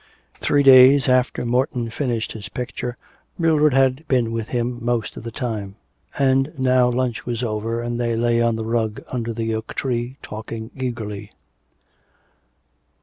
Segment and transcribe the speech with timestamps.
[0.39, 2.97] Three days after Morton finished his picture.
[3.37, 5.75] Mildred had been with him most of the time.
[6.17, 10.17] And now lunch was over, and they lay on the rug under the oak tree
[10.23, 11.31] talking eagerly.